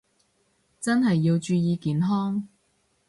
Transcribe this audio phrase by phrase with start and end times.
[0.79, 2.47] 真係要注意健康